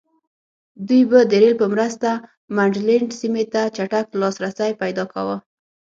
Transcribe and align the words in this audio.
دوی 0.87 1.01
به 1.09 1.19
د 1.31 1.31
رېل 1.41 1.55
په 1.61 1.67
مرسته 1.73 2.09
منډلینډ 2.55 3.09
سیمې 3.21 3.45
ته 3.53 3.61
چټک 3.75 4.05
لاسرسی 4.21 4.71
پیدا 4.81 5.03
کاوه. 5.13 5.37